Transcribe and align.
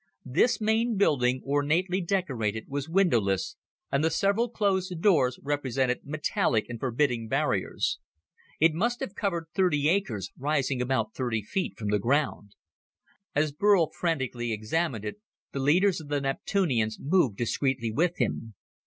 This 0.25 0.59
main 0.59 0.97
building, 0.97 1.41
ornately 1.45 2.01
decorated, 2.01 2.65
was 2.67 2.89
windowless, 2.89 3.55
and 3.91 4.03
the 4.03 4.09
several 4.09 4.49
closed 4.49 4.99
doors 4.99 5.39
represented 5.43 5.99
metallic 6.07 6.67
and 6.69 6.79
forbidding 6.79 7.27
barriers. 7.27 7.99
It 8.59 8.73
must 8.73 8.99
have 9.01 9.13
covered 9.13 9.45
thirty 9.53 9.89
acres, 9.89 10.31
rising 10.35 10.81
about 10.81 11.13
thirty 11.13 11.43
feet 11.43 11.77
from 11.77 11.89
the 11.89 11.99
ground. 11.99 12.55
As 13.35 13.51
Burl 13.51 13.91
frantically 13.91 14.51
examined 14.51 15.05
it, 15.05 15.21
the 15.51 15.59
leaders 15.59 16.01
of 16.01 16.07
the 16.07 16.19
Neptunians 16.21 16.97
moved 16.99 17.37
discreetly 17.37 17.91
with 17.91 18.17
him. 18.17 18.55